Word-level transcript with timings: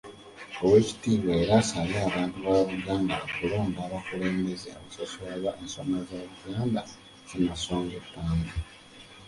Oweekitiibwa 0.63 1.31
era 1.41 1.53
asabye 1.61 1.97
abantu 2.07 2.37
ba 2.45 2.55
Buganda 2.69 3.13
okulonda 3.25 3.79
abakulembeze 3.87 4.67
abasoosowaza 4.77 5.49
ensonga 5.61 5.97
za 6.09 6.17
Buganda 6.41 6.81
Ssemasonga 6.91 7.93
ettaano. 8.01 8.51